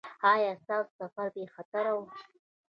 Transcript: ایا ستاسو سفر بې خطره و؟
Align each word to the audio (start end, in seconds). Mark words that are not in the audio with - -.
ایا 0.31 0.51
ستاسو 0.61 0.91
سفر 0.99 1.27
بې 1.33 1.43
خطره 1.55 1.91
و؟ 1.97 2.01